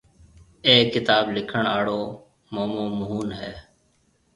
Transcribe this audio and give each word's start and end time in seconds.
اَي 0.65 0.75
ڪتآب 0.93 1.25
لِکڻ 1.35 1.61
آݪو 1.77 1.99
مومو 2.53 2.85
موهن 2.97 3.29
هيَ۔ 3.39 3.51